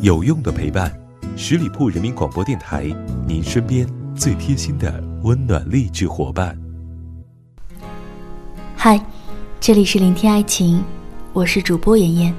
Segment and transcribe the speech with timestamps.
[0.00, 0.92] 有用的陪伴，
[1.36, 2.84] 十里铺人民广播电台，
[3.26, 6.56] 您身边最贴心的温暖励志伙伴。
[8.76, 9.00] 嗨，
[9.58, 10.82] 这里是聆听爱情，
[11.32, 12.34] 我是主播妍妍。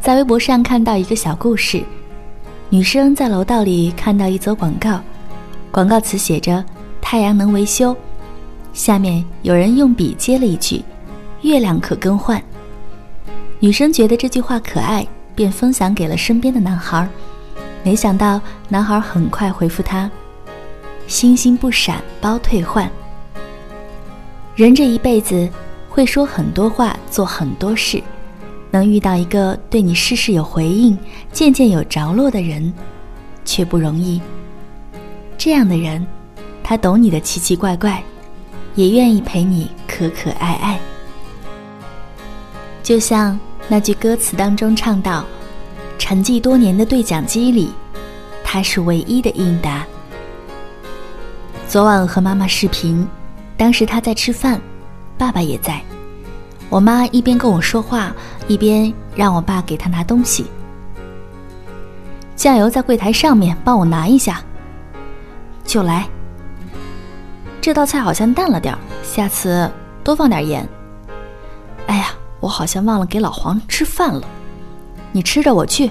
[0.00, 1.82] 在微博上看到一个小故事，
[2.70, 5.00] 女生在楼道里看到一则广告，
[5.70, 6.64] 广告词写着
[7.02, 7.94] “太阳能维修”，
[8.72, 10.82] 下面有人用笔接了一句
[11.42, 12.40] “月亮可更换”。
[13.58, 15.04] 女生觉得这句话可爱。
[15.38, 17.08] 便分享给了身边的男孩，
[17.84, 20.10] 没想到男孩很快回复他
[21.06, 22.90] ：“星星不闪，包退换。”
[24.56, 25.48] 人这一辈子
[25.88, 28.02] 会说很多话，做很多事，
[28.72, 30.98] 能遇到一个对你事事有回应、
[31.30, 32.74] 件件有着落的人，
[33.44, 34.20] 却不容易。
[35.38, 36.04] 这样的人，
[36.64, 38.02] 他懂你的奇奇怪怪，
[38.74, 40.80] 也愿意陪你可可爱爱，
[42.82, 43.38] 就像。
[43.70, 45.24] 那句歌词当中唱到
[45.98, 47.70] ：“沉寂多年的对讲机里，
[48.42, 49.84] 他是唯一的应答。”
[51.68, 53.06] 昨晚和妈妈视频，
[53.58, 54.58] 当时她在吃饭，
[55.18, 55.78] 爸爸也在。
[56.70, 58.10] 我妈一边跟我说话，
[58.46, 60.46] 一边让我爸给她拿东西。
[62.34, 64.42] 酱油在柜台上面，帮我拿一下。
[65.62, 66.08] 就来。
[67.60, 69.70] 这道菜好像淡了点儿，下次
[70.02, 70.66] 多放点盐。
[71.86, 72.14] 哎呀。
[72.40, 74.22] 我好像忘了给老黄吃饭了，
[75.12, 75.90] 你吃着，我去。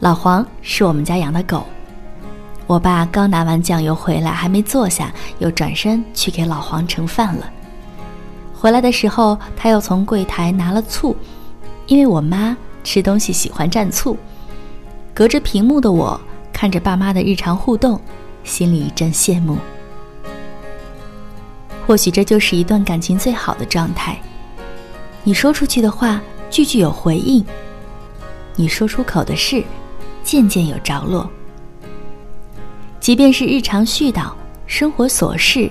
[0.00, 1.64] 老黄是我们家养的狗，
[2.66, 7.50] 我爸刚拿完酱油回来，还没坐下，又转身去给老黄盛饭了。
[8.54, 11.16] 回来的时候，他又从柜台拿了醋，
[11.86, 14.16] 因为我妈吃东西喜欢蘸醋。
[15.14, 16.20] 隔着屏幕的我，
[16.52, 18.00] 看着爸妈的日常互动，
[18.44, 19.58] 心里一阵羡慕。
[21.86, 24.18] 或许这就是一段感情最好的状态。
[25.22, 27.44] 你说出去的话，句句有回应；
[28.56, 29.62] 你说出口的事，
[30.24, 31.28] 件件有着落。
[33.00, 34.32] 即便是日常絮叨、
[34.66, 35.70] 生活琐事，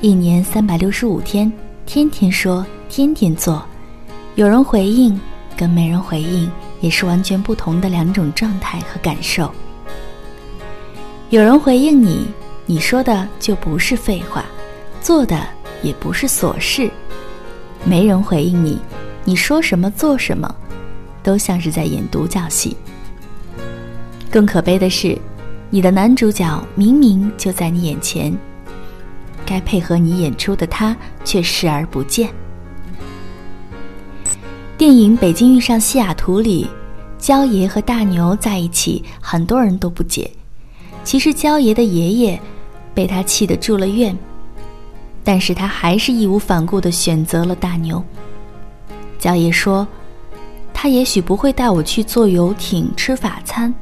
[0.00, 1.52] 一年三百六十五天，
[1.86, 3.64] 天天说，天天做，
[4.36, 5.20] 有人回应，
[5.56, 6.50] 跟没人回应，
[6.80, 9.50] 也是完全不同的两种状态和感受。
[11.30, 12.28] 有人回应你，
[12.64, 14.44] 你说的就不是废话，
[15.00, 15.36] 做的
[15.82, 16.88] 也不是琐事。
[17.84, 18.78] 没人回应你，
[19.24, 20.54] 你说什么做什么，
[21.22, 22.76] 都像是在演独角戏。
[24.30, 25.16] 更可悲的是，
[25.70, 28.36] 你的男主角明明就在你眼前，
[29.46, 32.28] 该配合你演出的他却视而不见。
[34.76, 36.68] 电影《北京遇上西雅图》里，
[37.18, 40.30] 焦爷和大牛在一起，很多人都不解。
[41.04, 42.40] 其实焦爷的爷爷
[42.94, 44.16] 被他气得住了院。
[45.28, 48.02] 但是他还是义无反顾地选择了大牛。
[49.18, 49.86] 焦爷说
[50.72, 53.74] ：“他也许不会带我去坐游艇吃法餐，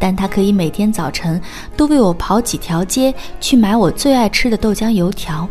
[0.00, 1.40] 但他可以每天早晨
[1.76, 5.48] 都为我跑几条街去买我最爱吃的豆浆油条。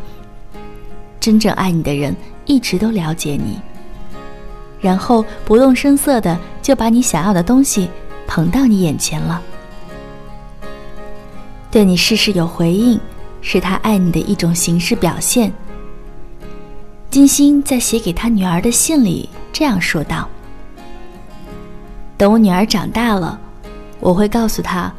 [1.22, 2.14] 真正爱你的人
[2.44, 3.58] 一直都了解你，
[4.82, 7.88] 然后不动声色的就把你想要的东西
[8.28, 9.42] 捧到你眼前了，
[11.72, 13.00] 对你事事有回应。”
[13.42, 15.52] 是他爱你的一种形式表现。
[17.10, 20.30] 金星在写给他女儿的信里这样说道
[22.18, 23.40] ：“等我女儿长大了，
[24.00, 24.94] 我会告诉她，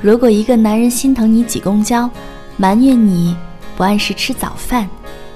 [0.00, 2.08] 如果一个男人心疼你挤公交，
[2.56, 3.36] 埋怨你
[3.76, 4.88] 不按时吃早饭，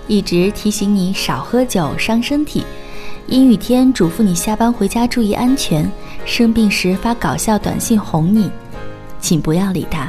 [0.07, 2.65] 一直提醒你少喝酒伤身体，
[3.27, 5.91] 阴雨天嘱咐你下班回家注意安全，
[6.25, 8.49] 生病时发搞笑短信哄你，
[9.21, 10.09] 请不要理他。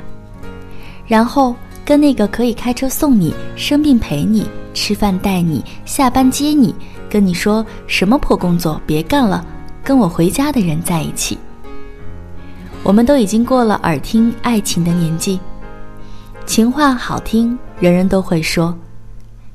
[1.07, 1.55] 然后。”
[1.91, 6.74] 跟那个可以开车送你、生病陪你、吃饭带你、下班接你、
[7.09, 9.46] 跟你说什么破工作别干了、
[9.84, 11.38] 跟我回家的人在一起。
[12.81, 15.38] 我们都已经过了耳听爱情的年纪，
[16.46, 18.74] 情话好听，人人都会说，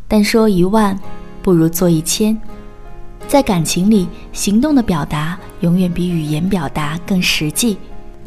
[0.07, 0.95] 但说一万
[1.41, 2.39] 不如做一千。
[3.27, 7.79] 在感情里，行动的表达永远比语言表达更实际，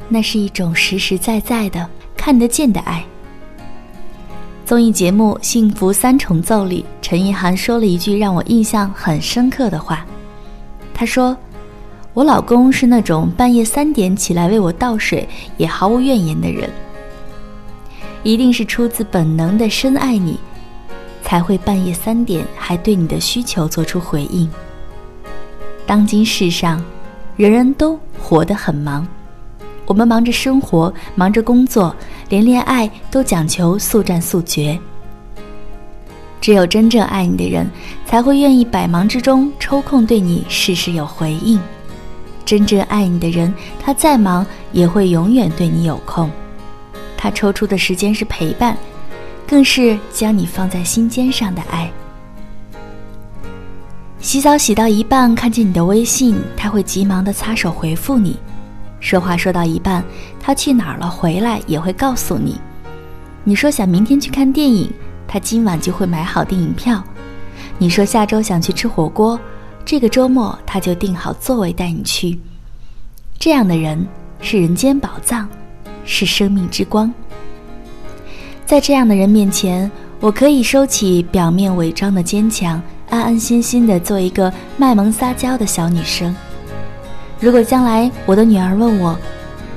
[0.08, 1.88] 那是一种实实在在的、
[2.18, 3.06] 看得见的爱。
[4.70, 10.06] 综艺节目《幸福三重奏》里，陈意涵说了一句让我印象很深刻的话。
[10.94, 11.36] 她说
[12.14, 15.28] ：“我老公是那种半夜三点起来为我倒水
[15.58, 16.70] 也毫无怨言的人，
[18.22, 20.40] 一定是出自本能的深爱你，
[21.24, 24.48] 才会半夜三点还对你的需求做出回应。”
[25.88, 26.80] 当今世上，
[27.36, 29.08] 人人都活得很忙。
[29.90, 31.96] 我们忙着生活，忙着工作，
[32.30, 34.80] 连恋爱都讲求速战速决。
[36.40, 37.68] 只有真正爱你的人，
[38.06, 41.60] 才会愿意百忙之中抽空对你事事有回应，
[42.46, 43.52] 真正爱你的人，
[43.84, 46.30] 他再忙也会永远对你有空。
[47.18, 48.78] 他抽出的时间是陪伴，
[49.48, 51.92] 更是将你放在心尖上的爱。
[54.20, 58.34] 洗澡洗到一半，看见你的微信，他会急忙的擦手回复你；
[59.00, 60.04] 说话说到一半，
[60.40, 62.60] 他去哪儿了回来也会告诉你。
[63.44, 64.92] 你说想明天去看电影，
[65.28, 67.04] 他今晚就会买好电影票。
[67.78, 69.40] 你说下周想去吃火锅，
[69.86, 72.38] 这个周末他就订好座位带你去。
[73.38, 74.06] 这样的人
[74.42, 75.48] 是人间宝藏，
[76.04, 77.14] 是生命之光。
[78.66, 82.82] 在这样的人面前，我可以收起表面伪装的坚强。
[83.10, 86.36] 安安心心的做一个卖萌撒娇的小女生。
[87.40, 89.18] 如果将来我的女儿问我，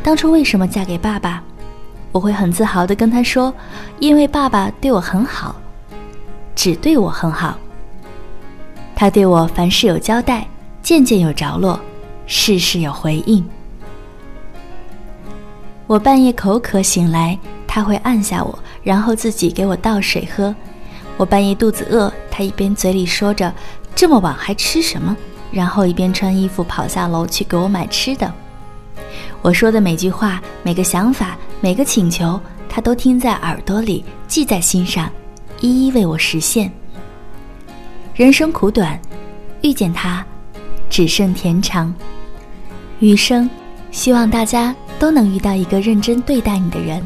[0.03, 1.43] 当初为什么嫁给爸爸，
[2.11, 3.55] 我会很自豪的跟她说，
[4.00, 5.55] 因为爸爸对我很好，
[6.56, 7.56] 只对我很好。
[8.97, 10.47] 他对我凡事有交代，
[10.82, 11.79] 件件有着落，
[12.26, 13.44] 事事有回应。
[15.87, 20.55] 我半夜口渴醒来，他会按下我，然后自己给我倒水喝。
[21.17, 23.53] 我半夜肚子饿，他一边嘴里说着
[23.94, 25.17] “这么晚还吃什么”，
[25.53, 28.33] 然后一边穿衣服跑下楼去给我买吃的。
[29.43, 35.11] 我说的每句话、每个想法、每个请求，他都听在耳朵里，记在心上，
[35.61, 36.73] 一一为我实现。
[38.15, 39.01] 人生苦短，
[39.61, 40.25] 遇见他，
[40.89, 41.95] 只剩甜长。
[43.01, 43.49] 余生，
[43.91, 47.05] 希望大家都能遇到一个认真对待你的人。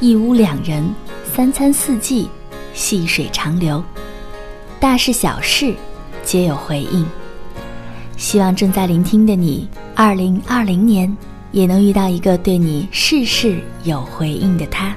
[0.00, 0.94] 一屋两人，
[1.34, 2.28] 三餐四季。
[2.74, 3.82] 细水长流，
[4.78, 5.74] 大事小事
[6.22, 7.06] 皆有回应。
[8.16, 11.14] 希望正在聆听的你，二零二零年
[11.52, 14.96] 也能遇到一个对你事事有回应的他。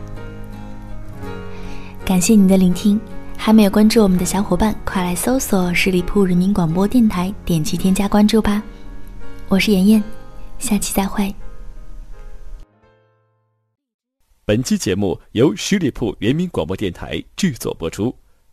[2.05, 2.99] 感谢您的聆听，
[3.37, 8.63] 还没有关注我们的小伙伴，快来搜索十里铺人民广播电台，点击添加关注吧。
[9.47, 10.03] 我是妍妍，
[10.57, 11.33] 下期再会。
[14.45, 18.15] 本期节目由十里铺人民广播电台制作播出。